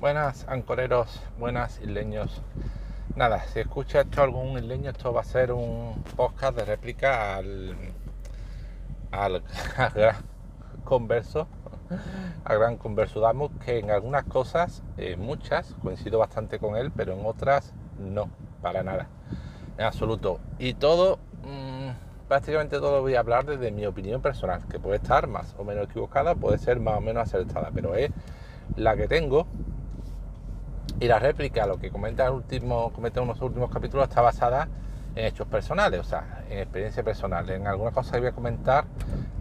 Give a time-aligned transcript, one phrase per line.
[0.00, 2.40] Buenas ancoreros, buenas isleños.
[3.16, 7.76] Nada, si escucha esto algún isleño, esto va a ser un podcast de réplica al,
[9.10, 9.42] al,
[9.94, 10.16] gran
[10.84, 11.48] converso,
[12.44, 17.12] al gran converso Damos, que en algunas cosas, eh, muchas, coincido bastante con él, pero
[17.12, 18.30] en otras no,
[18.62, 19.06] para nada,
[19.76, 20.40] en absoluto.
[20.58, 21.90] Y todo, mmm,
[22.26, 25.84] prácticamente todo voy a hablar desde mi opinión personal, que puede estar más o menos
[25.84, 28.10] equivocada, puede ser más o menos acertada, pero es
[28.76, 29.46] la que tengo
[31.00, 34.68] y la réplica, lo que comenta último, comenta en unos últimos capítulos, está basada
[35.14, 37.48] en hechos personales, o sea, en experiencia personal.
[37.48, 38.84] En alguna cosa que voy a comentar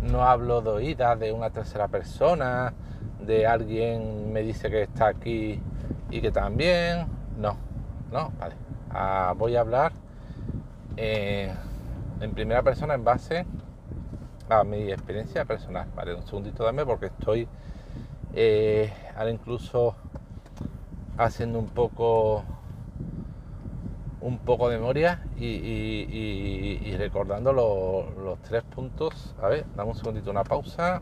[0.01, 2.73] no hablo de oídas de una tercera persona,
[3.19, 5.61] de alguien me dice que está aquí
[6.09, 7.07] y que también.
[7.37, 7.57] No,
[8.11, 8.55] no, vale.
[8.91, 9.91] Ah, voy a hablar
[10.95, 11.53] eh,
[12.21, 13.45] en primera persona en base
[14.49, 15.89] a mi experiencia personal.
[15.93, 17.47] Vale, un segundito dame porque estoy
[18.33, 19.95] eh, ahora incluso
[21.19, 22.43] haciendo un poco
[24.21, 29.35] un poco de memoria y, recordando los, tres puntos.
[29.41, 31.01] A ver, damos un segundito una pausa.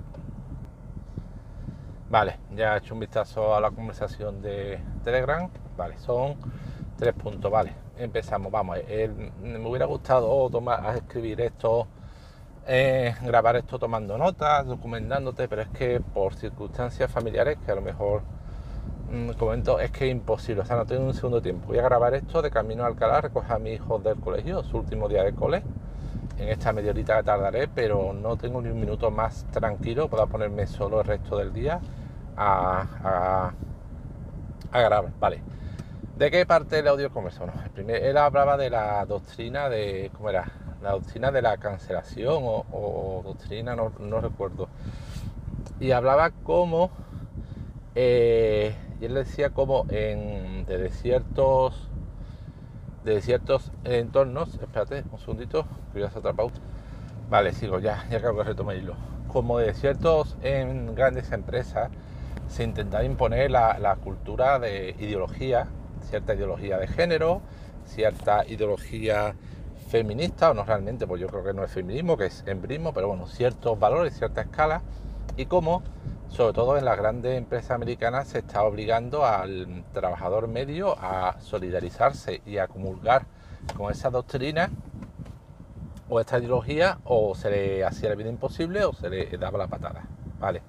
[2.09, 5.49] Vale, ya he hecho un vistazo a la conversación de Telegram.
[5.75, 6.35] Vale, son
[6.97, 7.51] tres puntos.
[7.51, 8.51] Vale, empezamos.
[8.51, 8.77] Vamos,
[9.41, 11.87] me hubiera gustado tomar, escribir esto,
[12.67, 17.81] eh, grabar esto tomando notas, documentándote, pero es que por circunstancias familiares que a lo
[17.81, 18.36] mejor
[19.37, 21.67] comento, es que es imposible, o sea, no tengo un segundo tiempo.
[21.67, 24.77] Voy a grabar esto de camino a Alcalá, recoger a mi hijo del colegio, su
[24.77, 25.63] último día de cole.
[26.37, 30.67] En esta media horita tardaré, pero no tengo ni un minuto más tranquilo para ponerme
[30.67, 31.79] solo el resto del día
[32.35, 33.51] a,
[34.71, 35.11] a, grabar.
[35.19, 35.41] Vale.
[36.15, 37.45] ¿De qué parte el audio conversó?
[37.45, 40.11] No, él hablaba de la doctrina de.
[40.15, 40.51] ¿Cómo era?
[40.81, 44.67] La doctrina de la cancelación o, doctrina, no, no, recuerdo.
[45.79, 46.91] Y hablaba como.
[47.95, 50.89] Eh, y él decía como en, de
[53.21, 56.57] ciertos entornos, espérate un segundito, que voy a hacer otra pausa.
[57.29, 58.95] Vale, sigo ya, ya creo que retomé hilo.
[59.27, 59.73] Como de
[60.41, 61.89] en grandes empresas
[62.47, 65.67] se intentaba imponer la, la, cultura de ideología,
[66.01, 67.41] cierta ideología de género,
[67.85, 69.35] cierta ideología
[69.89, 73.07] feminista, o no realmente, pues yo creo que no es feminismo, que es embrismo, pero
[73.07, 74.81] bueno, ciertos valores, cierta escala,
[75.35, 75.83] y cómo
[76.29, 82.41] sobre todo en las grandes empresas americanas, se está obligando al trabajador medio a solidarizarse
[82.45, 83.25] y a comulgar
[83.75, 84.69] con esa doctrina
[86.09, 89.67] o esta ideología, o se le hacía la vida imposible o se le daba la
[89.67, 90.03] patada.
[90.39, 90.61] ¿vale?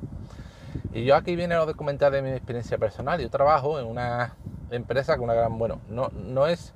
[0.92, 3.20] Y yo aquí viene lo de comentar de mi experiencia personal.
[3.20, 4.34] Yo trabajo en una
[4.70, 6.74] empresa con una gran, bueno, no, no es,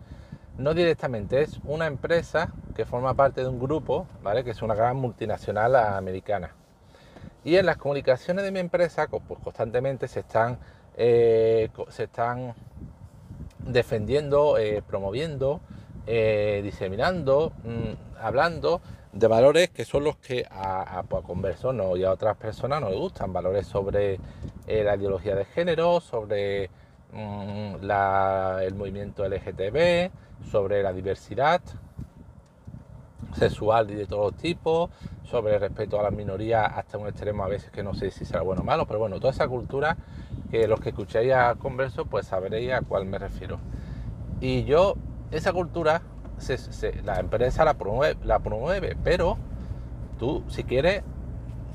[0.58, 4.44] no directamente, es una empresa que forma parte de un grupo, ¿vale?
[4.44, 6.54] Que es una gran multinacional americana.
[7.44, 10.58] Y en las comunicaciones de mi empresa, pues constantemente se están,
[10.96, 12.54] eh, se están
[13.58, 15.60] defendiendo, eh, promoviendo,
[16.06, 18.80] eh, diseminando, mm, hablando
[19.12, 21.24] de valores que son los que a, a, pues,
[21.96, 24.18] y a otras personas nos gustan, valores sobre
[24.66, 26.70] la ideología de género, sobre
[27.12, 27.90] mm,
[28.62, 30.10] el movimiento LGTB,
[30.50, 31.60] sobre la diversidad,
[33.32, 34.90] sexual y de todos tipos,
[35.24, 38.24] sobre el respeto a las minorías hasta un extremo a veces que no sé si
[38.24, 39.96] será bueno o malo, pero bueno, toda esa cultura
[40.50, 43.58] que los que escuchéis a Converso pues sabréis a cuál me refiero.
[44.40, 44.96] Y yo,
[45.30, 46.02] esa cultura,
[47.04, 49.38] la empresa la promueve, la promueve, pero
[50.18, 51.02] tú si quieres,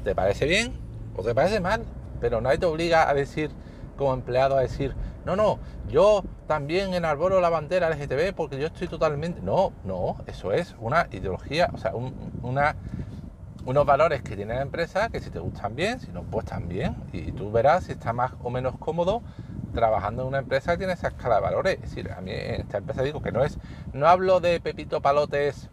[0.03, 0.73] te parece bien
[1.15, 1.83] o te parece mal,
[2.19, 3.49] pero nadie te obliga a decir
[3.97, 4.93] como empleado a decir,
[5.27, 9.41] no, no, yo también enarboro la bandera LGTB porque yo estoy totalmente...
[9.41, 11.91] No, no, eso es una ideología, o sea,
[12.41, 12.77] una,
[13.65, 16.95] unos valores que tiene la empresa que si te gustan bien, si no, pues también.
[17.11, 19.21] Y tú verás si está más o menos cómodo
[19.73, 21.75] trabajando en una empresa que tiene esa escala de valores.
[21.75, 23.59] Es decir, a mí en esta empresa digo que no es,
[23.91, 25.69] no hablo de Pepito Palotes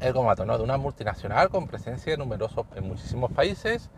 [0.00, 3.90] el comato, no, de una multinacional con presencia en numerosos, en muchísimos países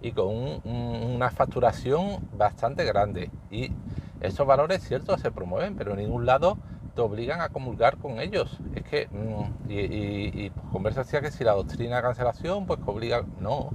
[0.00, 0.28] y con
[0.64, 3.30] una facturación bastante grande.
[3.50, 3.72] Y
[4.20, 6.58] esos valores, cierto, se promueven, pero en ningún lado
[6.94, 8.58] te obligan a comulgar con ellos.
[8.74, 12.90] Es que, mm, y, y, pues, conversa que si la doctrina de cancelación, pues que
[12.90, 13.72] obliga, no,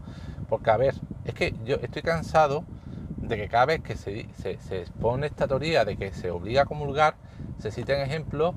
[0.50, 0.96] porque a ver,
[1.26, 2.64] es que yo estoy cansado
[3.18, 6.64] de que cada vez que se, se, se expone esta teoría de que se obliga
[6.64, 7.16] a comulgar,
[7.60, 8.56] se citen ejemplos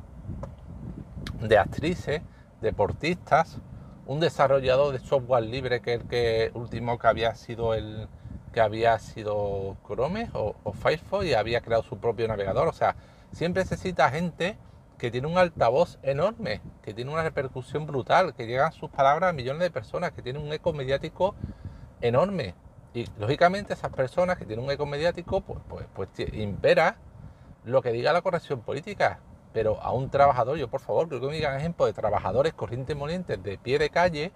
[1.41, 2.23] de actrices,
[2.61, 3.59] deportistas,
[4.07, 8.09] un desarrollador de software libre que el que último que había sido el
[8.53, 12.69] que había sido Chrome o, Firefox y había creado su propio navegador.
[12.69, 12.97] O sea,
[13.31, 14.57] siempre se cita gente
[14.97, 19.33] que tiene un altavoz enorme, que tiene una repercusión brutal, que llegan sus palabras a
[19.35, 21.35] millones de personas, que tiene un eco mediático
[22.01, 22.55] enorme.
[22.95, 26.97] Y lógicamente esas personas que tienen un eco mediático, pues, pues, pues impera
[27.65, 29.21] lo que diga la corrección política.
[29.57, 32.95] Pero a un trabajador, yo por favor, creo que me digan ejemplos de trabajadores corrientes
[32.95, 34.31] molientes de pie de calle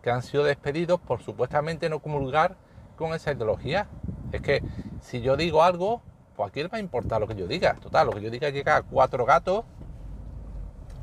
[0.00, 2.56] que han sido despedidos por supuestamente no comulgar
[2.96, 3.86] con esa ideología.
[4.32, 4.62] Es que
[5.02, 6.00] si yo digo algo,
[6.36, 7.74] pues a quién va a importar lo que yo diga.
[7.82, 9.62] Total, lo que yo diga llega a cuatro gatos,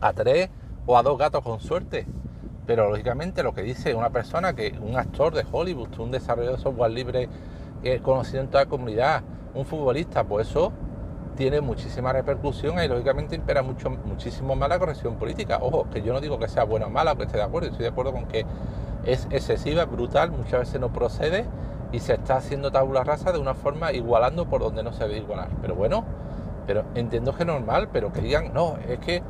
[0.01, 0.49] a tres
[0.87, 2.07] o a dos gatos con suerte.
[2.65, 6.63] Pero lógicamente lo que dice una persona que un actor de Hollywood, un desarrollador de
[6.63, 7.29] software libre
[7.83, 9.21] eh, conocido en toda la comunidad,
[9.53, 10.73] un futbolista, pues eso
[11.35, 15.59] tiene muchísima repercusión y lógicamente impera mucho, muchísimo más la corrección política.
[15.61, 17.83] Ojo, que yo no digo que sea buena o mala, que esté de acuerdo, estoy
[17.83, 18.45] de acuerdo con que
[19.05, 21.45] es excesiva, brutal, muchas veces no procede
[21.91, 25.19] y se está haciendo tabula rasa de una forma igualando por donde no se debe
[25.19, 25.49] igualar.
[25.61, 26.03] Pero bueno,
[26.65, 29.21] pero entiendo que es normal, pero que digan, no, es que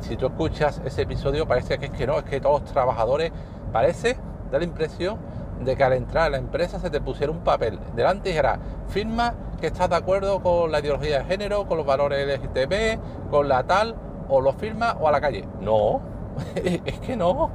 [0.00, 3.32] si tú escuchas ese episodio parece que es que no, es que todos los trabajadores,
[3.72, 4.16] parece,
[4.50, 5.16] da la impresión
[5.64, 8.58] de que al entrar a la empresa se te pusiera un papel delante y dijera,
[8.88, 13.48] firma que estás de acuerdo con la ideología de género, con los valores LGTB, con
[13.48, 13.94] la tal,
[14.28, 15.46] o lo firma o a la calle.
[15.60, 16.00] No,
[16.54, 17.50] es que no.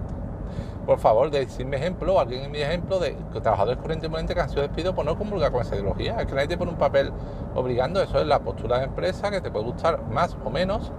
[0.85, 3.11] Por favor, decirme ejemplo, alguien en mi ejemplo de
[3.43, 6.15] trabajadores corrientemente que han sido despidos por no comulgar con esa ideología.
[6.17, 7.11] Es que nadie te pone un papel
[7.55, 10.93] obligando, eso es la postura de empresa que te puede gustar más o menos,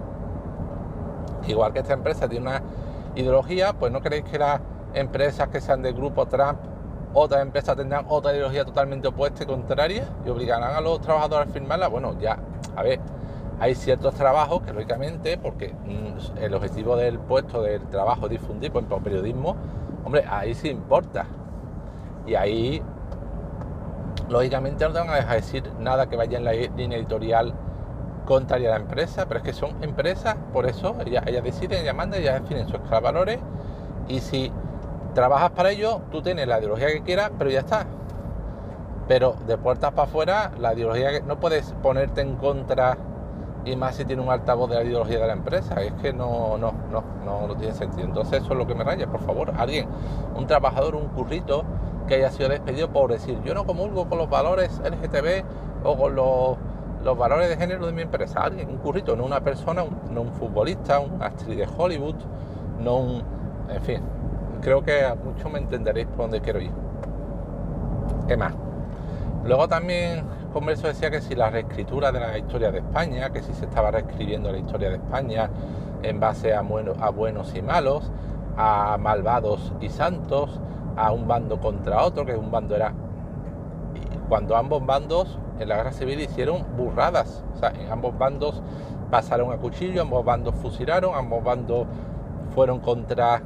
[1.47, 2.61] igual que esta empresa tiene una
[3.15, 4.61] ideología, pues no queréis que las
[4.93, 6.59] empresas que sean del grupo Trump,
[7.13, 11.51] otras empresas tendrán otra ideología totalmente opuesta y contraria y obligarán a los trabajadores a
[11.51, 11.87] firmarla.
[11.87, 12.37] Bueno, ya,
[12.75, 12.99] a ver,
[13.59, 18.71] hay ciertos trabajos que lógicamente, porque mm, el objetivo del puesto del trabajo es difundir,
[18.71, 19.55] por ejemplo, periodismo,
[20.05, 21.25] hombre, ahí sí importa.
[22.25, 22.81] Y ahí,
[24.29, 27.53] lógicamente, no te van a dejar decir nada que vaya en la línea editorial
[28.25, 32.21] contraria a la empresa, pero es que son empresas, por eso ellas, deciden, ellas mandan,
[32.21, 33.39] ellas definen sus valores
[34.07, 34.51] y si
[35.13, 37.85] trabajas para ello, tú tienes la ideología que quieras, pero ya está.
[39.07, 42.97] Pero de puertas para afuera, la ideología que no puedes ponerte en contra
[43.65, 45.81] y más si tiene un altavoz de la ideología de la empresa.
[45.81, 47.03] Es que no, no, no,
[47.47, 48.05] no, tiene sentido.
[48.05, 49.87] Entonces eso es lo que me raya, por favor, alguien,
[50.35, 51.63] un trabajador, un currito
[52.07, 55.43] que haya sido despedido por decir yo no comulgo con los valores LGTB
[55.83, 56.57] o con los
[57.03, 58.41] los valores de género de mi empresa.
[58.41, 62.15] Alguien, un currito, no una persona, no un futbolista, un actriz de Hollywood,
[62.81, 63.23] no un.
[63.69, 64.01] En fin,
[64.61, 66.71] creo que a muchos me entenderéis por dónde quiero ir.
[68.27, 68.53] ¿Qué más?
[69.45, 70.23] Luego también
[70.53, 73.91] Converso decía que si la reescritura de la historia de España, que si se estaba
[73.91, 75.49] reescribiendo la historia de España
[76.01, 78.11] en base a, a buenos y malos,
[78.57, 80.59] a malvados y santos,
[80.97, 82.93] a un bando contra otro, que un bando era
[84.27, 87.43] cuando ambos bandos en la guerra civil hicieron burradas.
[87.55, 88.61] O sea, en ambos bandos
[89.11, 91.87] pasaron a cuchillo, ambos bandos fusilaron, ambos bandos
[92.55, 93.41] fueron contra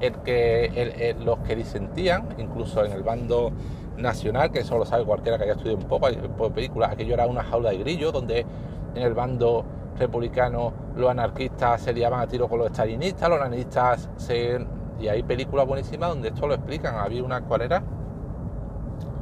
[0.00, 3.52] el que, los que disentían, incluso en el bando
[3.96, 7.26] nacional, que eso lo sabe cualquiera que haya estudiado un poco, de películas, aquello era
[7.26, 8.46] una jaula de grillo, donde
[8.94, 9.64] en el bando
[9.98, 14.58] republicano los anarquistas se liaban a tiro con los estalinistas, los anarquistas se...
[14.98, 16.96] Y hay películas buenísimas donde esto lo explican.
[16.96, 17.82] Había una, ¿cuál era?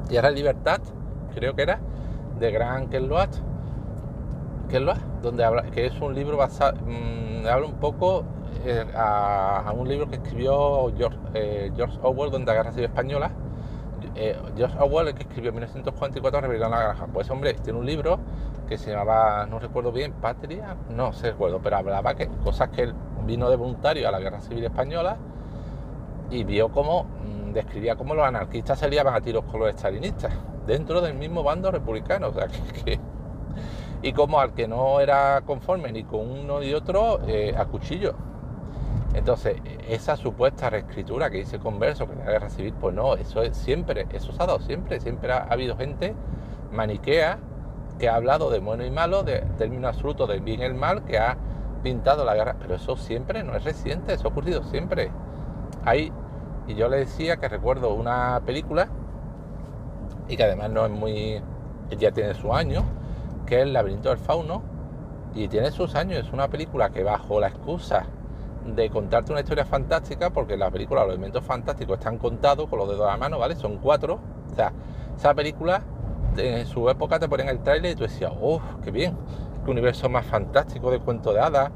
[0.09, 0.81] Tierra Libertad,
[1.35, 1.79] creo que era,
[2.41, 3.31] de Gran Kelloat,
[4.69, 8.25] Kelloat donde habla, que es un libro basado, mmm, habla un poco
[8.65, 11.73] eh, a, un libro que escribió George, eh,
[12.03, 13.31] Orwell, donde la guerra civil española.
[14.15, 17.07] Eh, George Orwell, el que escribió en 1944 Rebelión la Granja.
[17.07, 18.19] Pues hombre, tiene un libro
[18.69, 22.83] que se llamaba, no recuerdo bien, Patria, no sé recuerdo, pero hablaba que cosas que
[22.83, 22.95] él
[23.25, 25.17] vino de voluntario a la guerra civil española
[26.31, 30.33] y vio cómo mm, describía cómo los anarquistas se a tiros con los estalinistas
[30.67, 32.29] dentro del mismo bando republicano.
[32.29, 33.01] O sea, que,
[34.03, 38.15] y como al que no era conforme ni con uno ni otro, eh, a cuchillo.
[39.19, 39.57] Entonces,
[39.89, 44.31] esa supuesta reescritura que dice Converso, que guerra civil, pues no, eso es siempre, eso
[44.33, 46.15] se ha dado siempre, siempre ha, habido gente
[46.71, 47.41] maniquea
[47.99, 51.03] que ha hablado de bueno y malo, de término absoluto del bien y el mal,
[51.03, 51.37] que ha
[51.83, 55.11] pintado la guerra, pero eso siempre no es reciente, eso ha ocurrido siempre.
[55.85, 56.13] Hay,
[56.69, 58.87] y yo le decía que recuerdo una película
[60.29, 61.43] y que además no es muy,
[61.99, 62.85] ya tiene su año,
[63.47, 64.63] que es El laberinto del fauno,
[65.35, 68.07] y tiene sus años, es una película que bajo la excusa
[68.65, 72.89] de contarte una historia fantástica, porque la película, los elementos fantásticos están contados con los
[72.89, 73.57] dedos de la mano, ¿vale?
[73.57, 74.19] Son cuatro,
[74.51, 74.73] o sea,
[75.17, 75.83] esa película
[76.37, 79.17] en su época te ponían el tráiler y tú decías, ¡oh, qué bien!
[79.65, 81.71] ¡Qué universo más fantástico de cuento de hadas!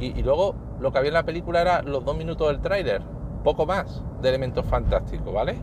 [0.00, 3.02] Y, y, luego lo que había en la película era los dos minutos del tráiler,
[3.44, 5.58] poco más de elementos fantásticos, ¿vale?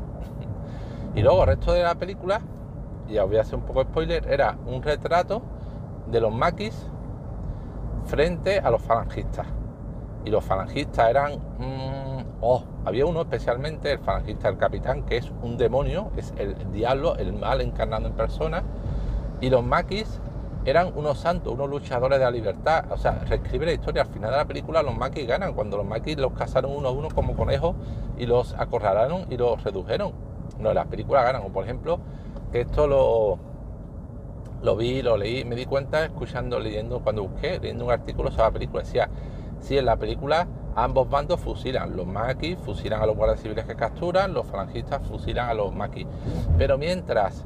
[1.15, 2.41] Y luego el resto de la película,
[3.07, 5.41] ya os voy a hacer un poco de spoiler, era un retrato
[6.07, 6.89] de los maquis
[8.05, 9.47] frente a los falangistas.
[10.25, 15.31] Y los falangistas eran, mm, oh, Había uno especialmente, el falangista del capitán, que es
[15.41, 18.61] un demonio, es el diablo, el mal encarnado en persona,
[19.41, 20.21] y los maquis
[20.65, 22.85] eran unos santos, unos luchadores de la libertad.
[22.89, 24.01] O sea, reescribe la historia.
[24.01, 26.91] Al final de la película los maquis ganan, cuando los maquis los cazaron uno a
[26.91, 27.75] uno como conejos
[28.17, 30.13] y los acorralaron y los redujeron.
[30.59, 31.43] No, las películas ganan.
[31.43, 31.99] O por ejemplo,
[32.51, 33.37] que esto lo,
[34.63, 38.43] lo vi, lo leí, me di cuenta escuchando, leyendo, cuando busqué, leyendo un artículo sobre
[38.43, 38.83] la película.
[38.83, 39.09] Decía,
[39.59, 43.75] si en la película ambos bandos fusilan, los maquis fusilan a los guardias civiles que
[43.75, 46.07] capturan, los falangistas fusilan a los maquis.
[46.57, 47.45] Pero mientras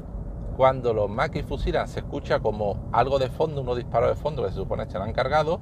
[0.56, 4.50] cuando los maquis fusilan se escucha como algo de fondo, unos disparos de fondo que
[4.50, 5.60] se supone que han cargado.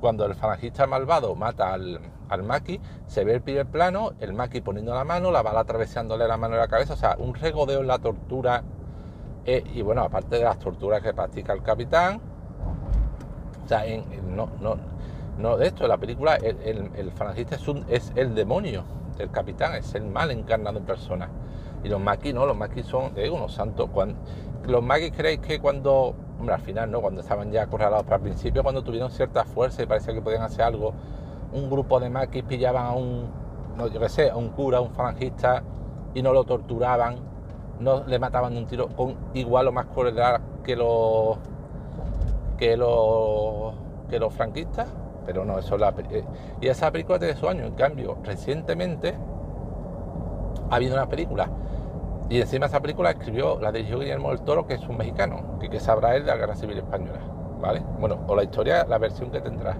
[0.00, 4.60] Cuando el falangista malvado mata al, al maqui, se ve el primer plano, el maqui
[4.60, 7.80] poniendo la mano, la bala atravesándole la mano en la cabeza, o sea, un regodeo
[7.80, 8.62] en la tortura.
[9.44, 12.20] Eh, y bueno, aparte de las torturas que practica el capitán,
[13.64, 13.82] o sea,
[14.28, 14.76] no, no,
[15.38, 18.82] no, de esto, la película, el, el, falangista es, es el demonio
[19.16, 21.28] del capitán, es el mal encarnado en persona.
[21.84, 23.88] Y los maquis no, los maquis son, digo, unos santos.
[24.66, 28.22] Los maquis creéis que cuando, hombre, al final no, cuando estaban ya acorralados, pero al
[28.22, 30.92] principio cuando tuvieron cierta fuerza y parecía que podían hacer algo,
[31.52, 33.30] un grupo de maquis pillaban a un,
[33.76, 35.62] no, yo qué sé, a un cura, a un falangista
[36.14, 37.16] y no lo torturaban,
[37.78, 41.38] no le mataban de un tiro con igual o más crueldad que los
[42.56, 43.74] que los
[44.10, 44.88] que los franquistas,
[45.28, 46.24] pero no, eso es la eh,
[46.58, 49.14] y esa película tiene su año, en cambio, recientemente
[50.70, 51.50] ha habido una película
[52.30, 55.68] y encima esa película escribió, la dirigió Guillermo del Toro, que es un mexicano, que,
[55.68, 57.20] que sabrá él de la Guerra Civil Española,
[57.60, 57.82] ¿vale?
[57.98, 59.76] Bueno, o la historia, la versión que tendrá.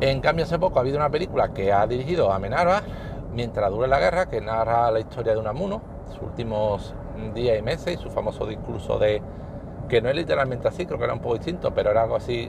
[0.00, 2.82] En cambio, hace poco ha habido una película que ha dirigido a Menarva,
[3.34, 6.94] mientras dure la guerra, que narra la historia de Unamuno, sus últimos
[7.34, 9.20] días y meses, y su famoso discurso de,
[9.88, 12.48] que no es literalmente así, creo que era un poco distinto, pero era algo así,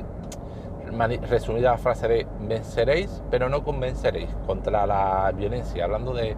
[1.30, 6.36] resumida la frase de venceréis, pero no convenceréis contra la violencia, hablando de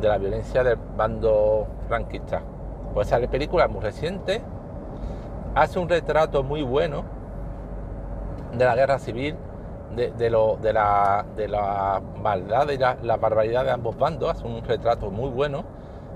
[0.00, 2.42] la violencia del bando franquista.
[2.92, 4.40] Pues esa película muy reciente,
[5.54, 7.04] hace un retrato muy bueno
[8.56, 9.36] de la guerra civil,
[9.96, 15.64] de la maldad y la, barbaridad de ambos bandos, hace un retrato muy bueno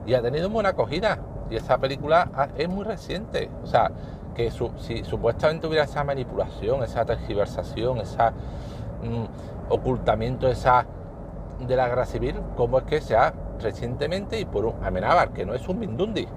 [0.07, 1.19] y ha tenido buena acogida.
[1.51, 3.91] Y esa película es muy reciente, o sea,
[4.39, 9.25] que si supuestamente hubiera esa manipulación, esa tergiversación, ese mm,
[9.69, 15.31] ocultamiento de la guerra civil, ¿cómo es que se ha recientemente y por un Amenábar,
[15.31, 16.29] que no es un Mindundi,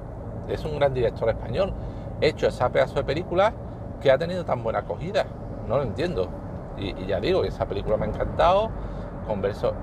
[0.50, 1.74] es un gran director español,
[2.22, 3.53] hecho esa pedazo de película
[4.01, 5.27] que ha tenido tan buena acogida.
[5.67, 6.27] No lo entiendo.
[6.77, 8.72] Y, ya digo, esa película me ha encantado.
[9.27, 9.74] Converso,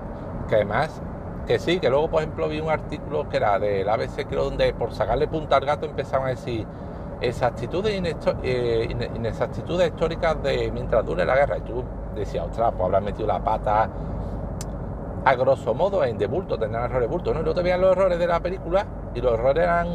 [0.48, 1.00] que además,
[1.46, 4.74] que sí, que luego, por ejemplo, vi un artículo que era del ABC, creo, donde
[4.74, 6.66] por sacarle punta al gato empezaban a decir
[7.20, 8.00] exactitudes
[8.42, 11.58] eh, inexactitudes históricas de mientras dure la guerra.
[11.58, 11.84] Y tú
[12.14, 13.88] decías, ostras, pues habrás metido la pata
[15.24, 17.40] a grosso modo en de bulto, tendrán errores de bulto, ¿no?
[17.40, 19.88] Y no te veían los errores de la película y los errores eran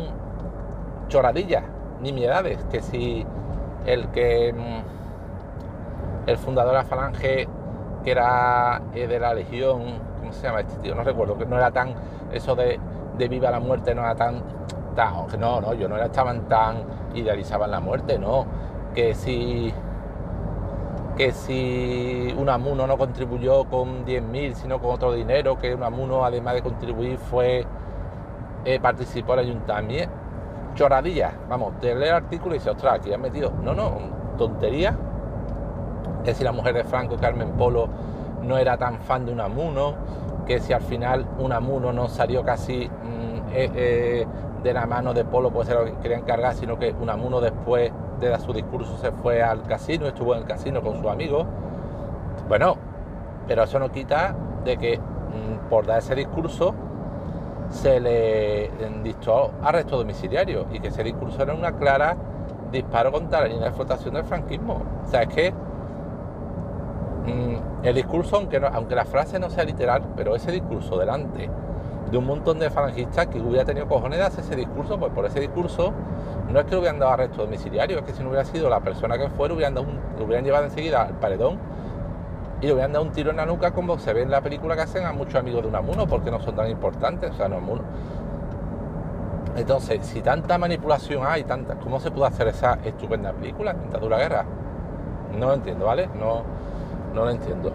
[1.07, 1.63] choradillas,
[2.01, 3.25] nimiedades, que si
[3.85, 7.47] el que mm, el fundador de la Falange,
[8.03, 10.95] que era eh, de la Legión, ¿cómo se llama este tío?
[10.95, 11.93] No recuerdo, que no era tan,
[12.31, 12.79] eso de,
[13.17, 14.41] de viva la muerte no era tan,
[14.95, 16.83] no, no, yo no era, estaban tan
[17.15, 18.45] idealizaban la muerte, no,
[18.93, 19.73] que si
[21.17, 26.25] que si un amuno no contribuyó con 10.000, sino con otro dinero, que un amuno
[26.25, 27.65] además de contribuir fue,
[28.65, 30.11] eh, participó el ayuntamiento.
[30.73, 33.51] Choradilla, vamos, te lee el artículo y dice, ostras, aquí han metido.
[33.61, 33.91] No, no,
[34.39, 34.97] tontería.
[36.23, 37.87] Que si la mujer de Franco, Carmen Polo,
[38.41, 39.93] no era tan fan de un amuno,
[40.47, 44.27] que si al final un amuno no salió casi mm, eh, eh,
[44.63, 47.41] de la mano de Polo, pues era lo que querían cargar, sino que un amuno
[47.41, 51.45] después de su discurso se fue al casino, estuvo en el casino con sus amigos.
[52.47, 52.77] Bueno,
[53.47, 56.73] pero eso no quita de que mm, por dar ese discurso
[57.69, 58.71] se le
[59.03, 62.15] dictó arresto domiciliario y que ese discurso era una clara
[62.71, 64.81] disparo contra la línea de flotación del franquismo.
[65.05, 65.51] O sea, es que
[67.25, 71.49] mm, el discurso, aunque, aunque la frase no sea literal, pero ese discurso delante
[72.13, 75.25] de un montón de falangistas que hubiera tenido cojones de hacer ese discurso, pues por
[75.25, 75.91] ese discurso
[76.47, 78.81] no es que le hubieran dado arresto domiciliario, es que si no hubiera sido la
[78.81, 81.57] persona que fuera, hubieran lo hubieran llevado enseguida al paredón
[82.61, 84.75] y le hubieran dado un tiro en la nuca como se ve en la película
[84.75, 87.57] que hacen a muchos amigos de Unamuno, porque no son tan importantes, o sea, no
[87.57, 87.81] Unamuno.
[89.55, 94.19] Entonces, si tanta manipulación hay, tanta, ¿cómo se puede hacer esa estupenda película, en Dictadura
[94.19, 94.45] Guerra?
[95.35, 96.07] No lo entiendo, ¿vale?
[96.19, 96.43] No,
[97.15, 97.73] no lo entiendo.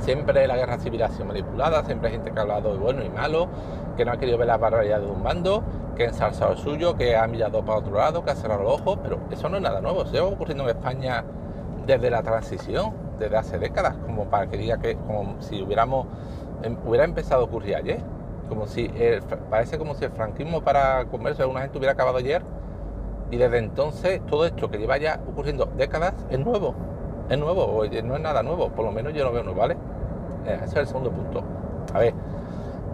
[0.00, 3.02] Siempre la guerra civil ha sido manipulada, siempre hay gente que ha hablado de bueno
[3.04, 3.48] y malo,
[3.96, 5.62] que no ha querido ver la barbaridad de un bando,
[5.96, 8.80] que ha ensalzado el suyo, que ha mirado para otro lado, que ha cerrado los
[8.80, 11.24] ojos, pero eso no es nada nuevo, se lleva ocurriendo en España
[11.86, 12.92] desde la transición.
[13.18, 16.06] desde hace décadas, como para que diga que como si hubiéramos
[16.62, 17.98] em, hubiera empezado a ocurrir ayer,
[18.48, 18.88] como si
[19.50, 22.42] parece como si el franquismo para comercio de una gente hubiera acabado ayer
[23.30, 26.74] y desde entonces todo esto que lleva ya ocurriendo décadas es nuevo,
[27.28, 29.76] es nuevo, no es nada nuevo, por lo menos yo no veo nuevo, ¿vale?
[30.46, 31.42] Eh, ese es el segundo punto.
[31.92, 32.14] A ver,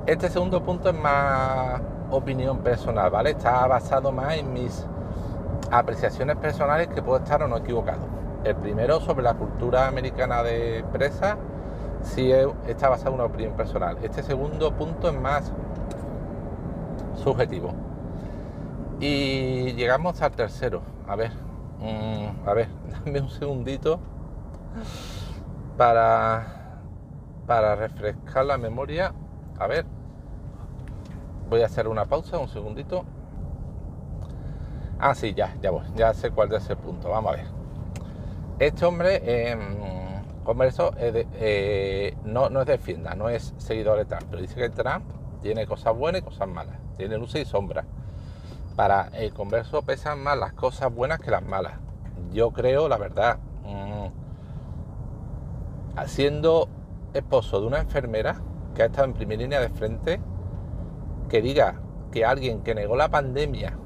[0.06, 3.30] este segundo punto es más opinión personal, ¿vale?
[3.30, 4.86] Está basado más en mis
[5.70, 8.00] apreciaciones personales que puedo estar o no equivocado.
[8.44, 11.36] El primero sobre la cultura americana de empresa,
[12.02, 12.32] sí
[12.66, 13.96] está basado en una opinión personal.
[14.02, 15.52] Este segundo punto es más
[17.22, 17.72] subjetivo.
[19.00, 20.82] Y llegamos al tercero.
[21.08, 21.30] A ver,
[21.80, 22.68] mm, a ver,
[23.04, 23.98] dame un segundito
[25.76, 26.80] para,
[27.46, 29.12] para refrescar la memoria.
[29.58, 29.84] A ver,
[31.48, 33.04] voy a hacer una pausa, un segundito.
[34.98, 37.10] Ah, sí, ya, ya voy, ya sé cuál es el punto.
[37.10, 37.46] Vamos a ver.
[38.58, 39.58] Este hombre, eh,
[40.44, 45.06] Converso, eh, no, no es defienda, no es seguidor de Trump, pero dice que Trump
[45.40, 47.86] tiene cosas buenas y cosas malas, tiene luces y sombras.
[48.76, 51.78] Para el converso pesan más las cosas buenas que las malas.
[52.30, 53.38] Yo creo, la verdad,
[56.06, 56.68] siendo
[57.12, 58.40] esposo de una enfermera
[58.74, 60.20] que ha estado en primera línea de frente,
[61.28, 63.78] que diga que alguien que negó la pandemia,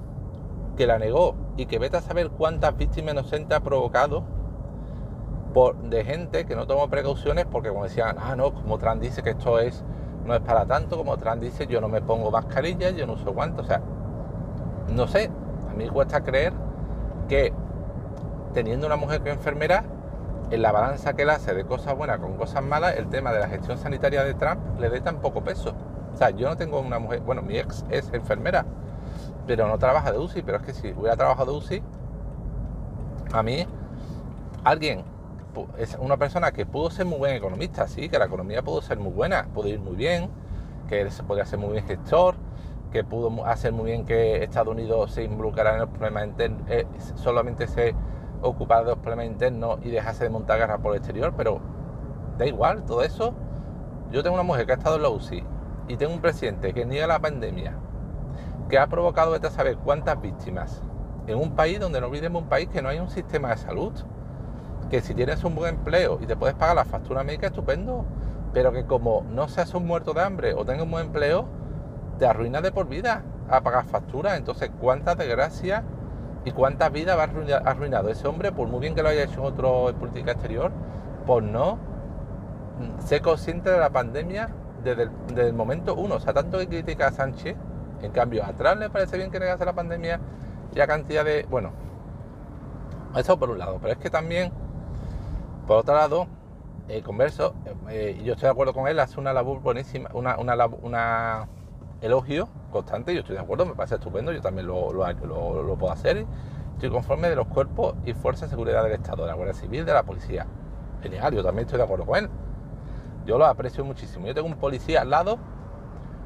[0.77, 4.25] que la negó y que vete a saber cuántas víctimas inocentes ha provocado
[5.53, 9.23] por, de gente que no tomó precauciones porque como decían, ah no, como Trump dice
[9.23, 9.85] que esto es
[10.25, 13.33] no es para tanto, como Trump dice yo no me pongo mascarilla, yo no uso
[13.33, 13.81] guantes, o sea,
[14.89, 15.31] no sé,
[15.71, 16.53] a mí cuesta creer
[17.29, 17.53] que
[18.53, 19.85] teniendo una mujer que es enfermera,
[20.51, 23.41] en la balanza que él hace de cosas buenas con cosas malas, el tema de
[23.41, 25.75] la gestión sanitaria de Trump le dé tan poco peso.
[26.13, 28.65] O sea, yo no tengo una mujer, bueno, mi ex es enfermera,
[29.47, 31.83] pero no trabaja de UCI, pero es que si hubiera trabajado de UCI,
[33.33, 33.67] a mí,
[34.65, 35.05] alguien,
[35.77, 38.99] es una persona que pudo ser muy buen economista, sí, que la economía pudo ser
[38.99, 40.31] muy buena, pudo ir muy bien,
[40.89, 42.37] que se podía ser muy bien gestor,
[42.91, 46.87] que pudo hacer muy bien que Estados Unidos se involucrara en los problemas eh,
[47.17, 47.95] solamente se
[48.43, 51.61] ocupara de los problemas internos y dejase de montar guerra por el exterior, pero
[52.39, 53.35] da igual, todo eso.
[54.11, 55.45] Yo tengo una mujer que ha estado en la UCI
[55.89, 57.75] y tengo un presidente que niega la pandemia,
[58.69, 60.83] que ha provocado, vete a saber cuántas víctimas,
[61.27, 63.93] en un país donde no olvidemos un país que no hay un sistema de salud,
[64.91, 68.07] que si tienes un buen empleo y te puedes pagar la factura médica, estupendo,
[68.55, 71.47] pero que como no seas un muerto de hambre o tengas un buen empleo,
[72.19, 74.39] te arruinas de por vida a pagar facturas.
[74.39, 75.85] Entonces, ¿cuántas desgracias
[76.49, 77.25] y cuántas vidas va
[77.65, 80.73] arruinado ese hombre, por muy bien que lo haya hecho otro en política exterior,
[81.27, 81.79] por no
[83.05, 84.49] ser consciente de la pandemia
[84.83, 86.15] desde el, momento uno?
[86.15, 87.55] O sea, tanto que critica a Sánchez,
[88.01, 90.21] en cambio, atrás le parece bien que negase la pandemia
[90.75, 91.47] y a cantidad de.
[91.51, 91.73] Bueno,
[93.15, 94.51] eso por un lado, pero es que también,
[95.67, 96.29] por otro lado,
[96.89, 97.55] el converso,
[97.91, 101.49] eh, yo estoy de acuerdo con él, hace una labor buenísima, una, una, una
[102.01, 104.89] elogio constante, yo estoy de acuerdo, me parece estupendo, yo también lo,
[105.79, 106.27] puedo hacer.
[106.75, 109.85] Estoy conforme de los cuerpos y fuerzas de seguridad del Estado, de la Guardia Civil,
[109.85, 110.47] de la policía.
[111.03, 112.31] Genial, yo también estoy de acuerdo con él.
[113.27, 114.27] Yo lo aprecio muchísimo.
[114.27, 115.39] Yo tengo un policía al lado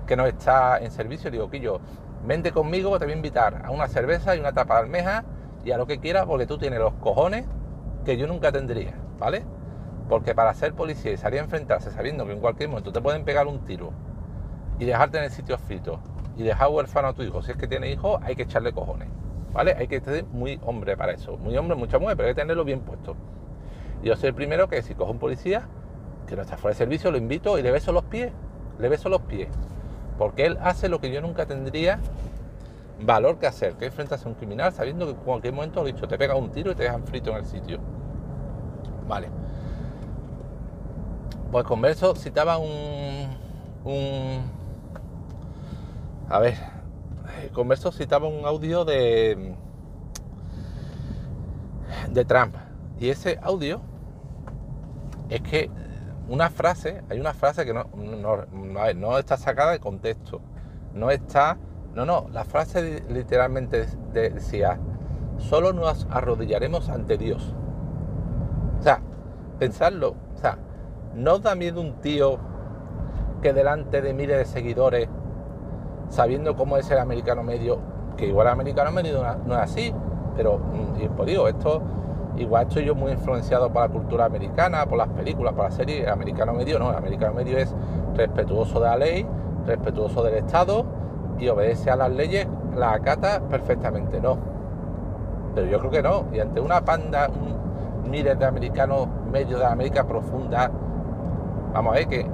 [0.07, 1.81] que no está en servicio, digo, que yo,
[2.27, 5.25] vente conmigo, te voy a invitar a una cerveza y una tapa de almeja
[5.65, 7.47] y a lo que quieras, porque tú tienes los cojones
[8.05, 9.45] que yo nunca tendría, ¿vale?
[10.09, 13.25] Porque para ser policía y salir a enfrentarse sabiendo que en cualquier momento te pueden
[13.25, 13.93] pegar un tiro
[14.83, 16.01] y dejarte en el sitio frito
[16.37, 19.09] y dejar huérfano a tu hijo, si es que tiene hijos, hay que echarle cojones,
[19.53, 19.77] ¿vale?
[19.79, 22.65] Hay que ser muy hombre para eso, muy hombre, mucha mujer, pero hay que tenerlo
[22.65, 23.15] bien puesto.
[24.03, 25.69] Yo soy el primero que si cojo un policía
[26.27, 28.33] que no está fuera de servicio, lo invito y le beso los pies,
[28.81, 29.47] le beso los pies,
[30.19, 32.01] porque él hace lo que yo nunca tendría
[33.05, 36.09] valor que hacer, que enfrentarse a un criminal sabiendo que en cualquier momento, lo dicho,
[36.09, 37.79] te pega un tiro y te dejan frito en el sitio.
[39.07, 39.29] Vale.
[41.53, 43.31] Pues Converso citaba un
[46.29, 49.55] a ver, eh, Converso citaba un audio de,
[52.11, 52.55] de Trump.
[52.99, 53.81] Y ese audio
[55.29, 55.71] es que
[56.29, 60.41] una frase, hay una frase que no, no, está sacada de contexto.
[60.95, 61.59] No está.
[61.95, 64.79] No, no, la frase literalmente decía:
[65.39, 67.55] solo nos arrodillaremos ante Dios.
[68.79, 69.01] O sea,
[69.59, 70.15] pensarlo.
[70.35, 70.59] O sea,
[71.15, 72.39] ¿no da miedo un tío
[73.43, 75.09] que delante de miles de seguidores
[76.13, 77.79] sabiendo cómo es el americano medio,
[78.19, 79.95] que igual el americano medio no, es así,
[80.37, 81.81] pero mm, y pues digo, esto
[82.37, 86.03] igual estoy yo muy influenciado por la cultura americana, por las películas, por la serie,
[86.03, 87.75] el americano medio no, el americano medio es
[88.15, 89.27] respetuoso de la ley,
[89.67, 90.85] respetuoso del Estado
[91.39, 92.47] y obedece a las leyes,
[92.77, 94.37] la acata perfectamente, no.
[95.55, 97.31] Pero yo creo que no, y ante una panda,
[98.07, 100.71] miles de americanos medio de América profunda.
[101.73, 102.27] Vamos a ver que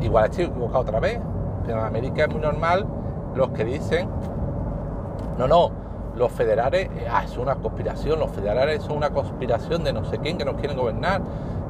[0.00, 1.20] igual estoy equivocado otra vez,
[1.64, 2.84] pero en América es muy normal
[3.34, 4.08] los que dicen,
[5.38, 5.70] no, no,
[6.16, 10.18] los federales, eh, ah, es una conspiración, los federales son una conspiración de no sé
[10.18, 11.22] quién que nos quieren gobernar.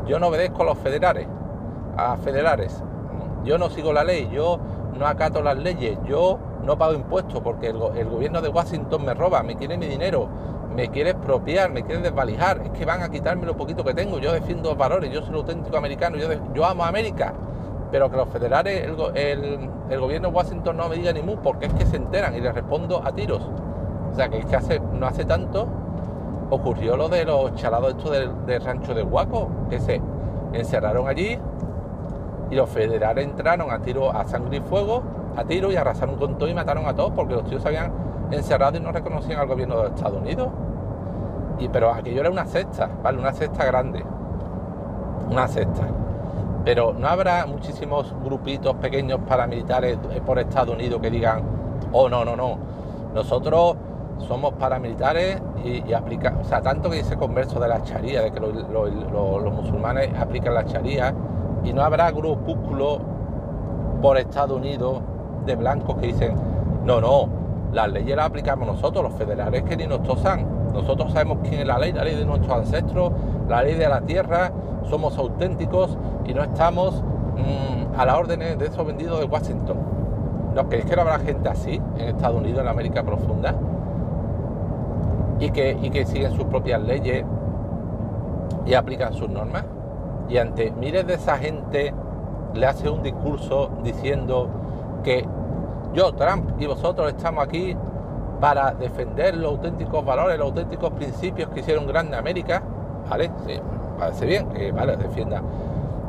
[0.07, 1.27] Yo no obedezco a los federales,
[1.97, 2.83] a federales.
[3.45, 4.59] Yo no sigo la ley, yo
[4.99, 9.43] no acato las leyes, yo no pago impuestos porque el, gobierno de Washington me roba,
[9.43, 10.29] me quiere mi dinero,
[10.75, 14.19] me quiere expropiar, me quiere desvalijar, es que van a quitarme lo poquito que tengo,
[14.19, 17.35] yo defiendo valores, yo soy un auténtico americano, yo, yo amo América,
[17.93, 21.75] pero que los federales, el, gobierno de Washington no me diga ni mu, porque es
[21.75, 23.43] que se enteran y les respondo a tiros.
[24.11, 25.69] O sea, que es que no hace tanto
[26.49, 30.01] ocurrió lo de los chalados estos del, rancho de Huaco, que se
[30.55, 31.39] encerraron allí
[32.51, 35.03] y los federales entraron a tiro, a sangre y fuego,
[35.37, 37.93] a tiro y arrasaron con todo y mataron a todos porque los tíos se habían
[38.31, 40.49] encerrado y no reconocían al gobierno de Estados Unidos.
[41.59, 43.19] Y, pero aquello era una cesta, ¿vale?
[43.19, 44.03] Una cesta grande.
[45.31, 45.87] Una cesta.
[46.65, 51.43] Pero no habrá muchísimos grupitos pequeños paramilitares por Estados Unidos que digan,
[51.93, 52.59] oh, no, no, no,
[53.15, 53.77] nosotros
[54.29, 58.31] somos paramilitares y, y aplica, o sea, tanto que dice converso de la charía, de
[58.31, 61.13] que los musulmanes aplican la charía,
[61.65, 63.01] y no habrá grupúsculos
[64.01, 65.01] por Estados Unidos
[65.47, 66.35] de blancos que dicen,
[66.85, 67.29] no, no,
[67.73, 70.47] las leyes las aplicamos nosotros, los federales que ni nos tosan.
[70.73, 73.13] Nosotros sabemos quién es la ley, la ley de nuestros ancestros,
[73.53, 74.51] la ley de la tierra,
[74.89, 79.77] somos auténticos y no estamos mm, a las órdenes de esos vendidos de Washington.
[80.55, 83.55] ¿No creéis que no habrá gente así en Estados Unidos, en América profunda?
[85.39, 87.25] Y que, y que siguen sus propias leyes
[88.65, 89.65] y aplican sus normas.
[90.29, 91.93] Y ante miles de esa gente
[92.55, 94.49] le hace un discurso diciendo
[95.05, 95.27] que
[95.93, 97.77] yo, Trump y vosotros estamos aquí
[98.41, 102.63] para defender los auténticos valores, los auténticos principios que hicieron grande América,
[103.13, 103.31] ¿vale?
[103.47, 103.61] Sí,
[103.99, 105.43] parece bien que, vale, defienda.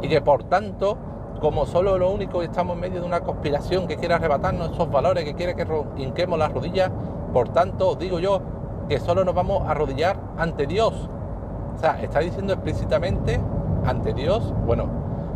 [0.02, 0.98] Y que por tanto,
[1.42, 4.89] como solo lo único que estamos en medio de una conspiración que quiere arrebatarnos esos
[4.89, 5.66] valores, que quiere que
[5.98, 6.92] hinquemos las rodillas,
[7.34, 8.39] por tanto, digo yo
[8.88, 11.10] que solo nos vamos a arrodillar ante Dios.
[11.76, 13.38] O sea, está diciendo explícitamente
[13.86, 14.86] ante Dios, bueno,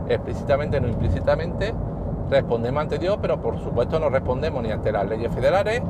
[0.07, 1.73] explícitamente, no implícitamente,
[2.29, 5.81] respondemos ante Dios, pero por supuesto no respondemos ni ante las leyes federales,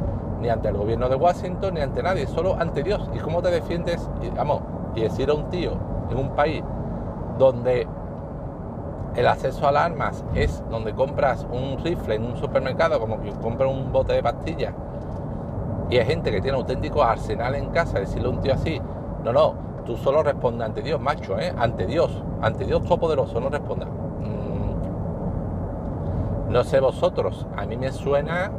[0.41, 3.07] ni ante el gobierno de Washington, ni ante nadie, solo ante Dios.
[3.13, 4.09] ¿Y cómo te defiendes?
[4.35, 4.61] Vamos,
[4.95, 5.71] y decir a un tío
[6.09, 6.63] en un país
[7.37, 7.87] donde
[9.15, 13.31] el acceso a las armas es donde compras un rifle en un supermercado, como que
[13.31, 14.73] compras un bote de pastillas,
[15.89, 18.79] y hay gente que tiene auténticos arsenales en casa, decirle a un tío así,
[19.23, 19.53] no, no,
[19.85, 21.53] tú solo respondes ante Dios, macho, ¿eh?
[21.57, 23.89] ante Dios, ante Dios Todopoderoso, no respondas.
[26.49, 28.51] No sé vosotros, a mí me suena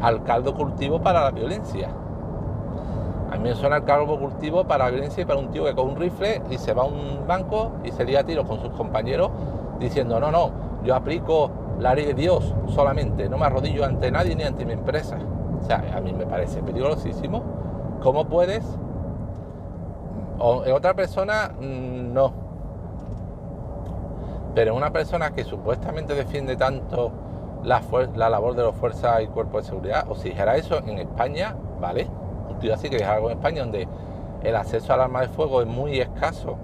[0.00, 1.90] al caldo cultivo para la violencia.
[3.32, 5.74] A mí me suena al caldo cultivo para la violencia y para un tío que
[5.74, 8.60] con un rifle y se va a un banco y se lía a tiro con
[8.60, 9.30] sus compañeros
[9.80, 10.50] diciendo, no, no,
[10.84, 14.74] yo aplico la ley de Dios solamente, no me arrodillo ante nadie ni ante mi
[14.74, 15.16] empresa.
[15.58, 17.42] O sea, a mí me parece peligrosísimo.
[18.02, 18.66] ¿Cómo puedes?
[20.38, 22.42] O en otra persona, mm, no
[24.54, 27.10] pero una persona que supuestamente defiende tanto
[27.64, 27.80] la,
[28.14, 31.56] la labor de las fuerzas y cuerpos de seguridad, o si dijera eso en España,
[31.80, 32.06] ¿vale?
[32.60, 33.88] Tío así que dijera algo en España donde
[34.42, 36.56] el acceso al arma de fuego es muy escaso,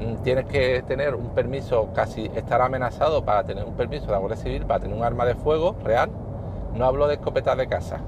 [0.00, 4.18] mm, tienes que tener un permiso, casi estar amenazado para tener un permiso de la
[4.18, 6.10] Guardia Civil, para tener un arma de fuego real.
[6.74, 7.98] No hablo de escopetas de casa,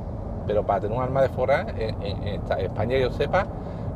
[0.47, 3.47] pero para tener un arma de fuego en, en, España, yo sepa,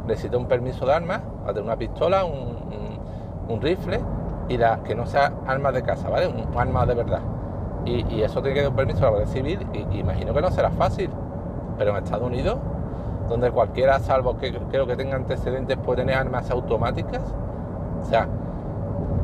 [0.07, 4.01] necesita un permiso de armas, para tener una pistola, un rifle
[4.49, 6.29] y que no sea armas de casa, ¿vale?
[6.29, 7.21] Un, arma de verdad.
[7.85, 10.51] Y, eso tiene que dar un permiso a la Guardia Civil y, imagino que no
[10.51, 11.11] será fácil.
[11.79, 12.59] Pero en Estados Unidos,
[13.29, 17.23] donde cualquiera, salvo que creo que tenga antecedentes, puede tener armas automáticas.
[18.01, 18.29] O sea,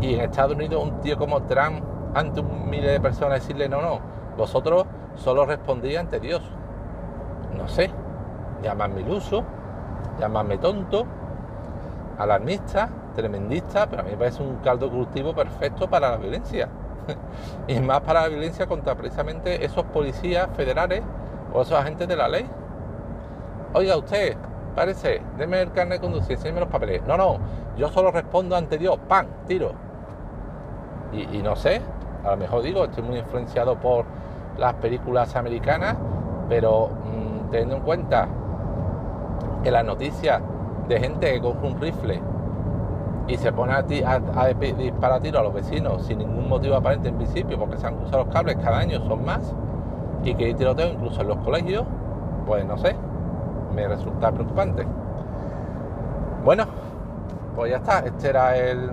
[0.01, 1.83] y en Estados Unidos un tío como Trump,
[2.15, 4.01] ante un miles de personas, decirle, no, no,
[4.37, 4.85] vosotros
[5.15, 6.43] solo respondéis ante Dios.
[7.57, 7.91] No sé,
[8.63, 9.45] llamadme iluso,
[10.19, 11.07] llamadme tonto,
[12.19, 16.69] alarmista, tremendista, pero a mí me parece un caldo cultivo perfecto para la violencia.
[17.69, 21.03] y más para la violencia contra precisamente esos policías federales
[21.53, 22.49] o esos agentes de la ley.
[23.75, 24.37] Oiga usted,
[24.75, 27.03] parece, deme el carnet de conducir, enséñeme los papeles.
[27.07, 27.39] No, no,
[27.79, 29.27] yo solo respondo ante Dios, ¡pam!
[29.47, 29.73] Tiro.
[31.13, 31.81] Y, no sé,
[32.25, 34.05] a lo mejor digo, estoy muy influenciado por
[34.59, 35.97] las películas americanas,
[36.49, 38.29] pero mm, teniendo en cuenta
[39.63, 40.43] que las noticias
[40.89, 42.21] de gente que coge un rifle
[43.29, 44.19] y se pone a, ti, a,
[44.77, 48.25] disparar tiro a los vecinos sin ningún motivo aparente en principio, porque se han cruzado
[48.25, 49.55] los cables cada año, son más,
[50.25, 51.85] y que hay tiroteo incluso en los colegios,
[52.47, 52.97] pues no sé,
[53.75, 54.87] me resulta preocupante.
[56.45, 56.65] Bueno,
[57.55, 58.91] pues ya está, este era el,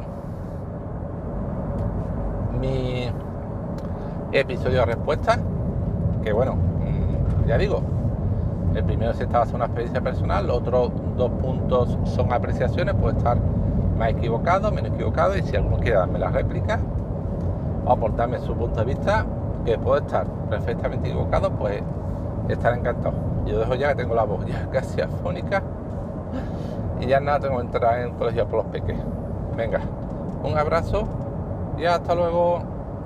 [2.59, 3.09] mi
[4.31, 5.39] episodio de respuesta,
[6.23, 7.81] que bueno, mm, ya digo,
[8.75, 12.93] el primero se está basado en una experiencia personal, los otros dos puntos son apreciaciones,
[12.95, 13.37] puede estar
[13.97, 16.79] más equivocado, menos equivocado, y si alguno quiere darme la réplica
[17.85, 19.25] o aportarme su punto de vista,
[19.65, 21.81] que puede estar perfectamente equivocado, pues
[22.47, 23.28] estaré encantado.
[23.49, 25.63] Yo dejo ya que tengo la voz ya casi afónica
[26.99, 28.97] y ya nada, tengo que entrar en el colegio por los peques.
[29.55, 29.81] Venga,
[30.43, 31.07] un abrazo
[31.77, 32.61] y hasta luego.